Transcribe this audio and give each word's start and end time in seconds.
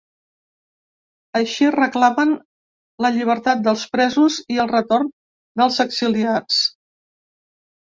Així 1.39 1.67
reclamen 1.75 2.33
la 3.07 3.13
llibertat 3.19 3.63
dels 3.71 3.87
presos 3.95 4.41
i 4.57 4.61
el 4.67 4.75
retorn 4.77 5.15
dels 5.65 5.83
exiliats. 5.89 6.65